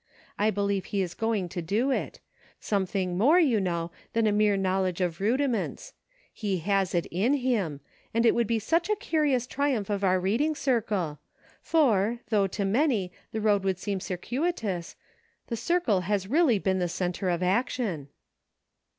[0.39, 2.19] I believe he is going to do it;
[2.59, 5.93] something more, you know, than a mere knowledge of rudiments.
[6.33, 10.19] He has it in him, and it would be such a curious triumph of our
[10.19, 11.19] reading circle;
[11.61, 14.95] for, though to many, the road would seem circuitous,
[15.49, 18.07] the circle has really Veen the centre of action."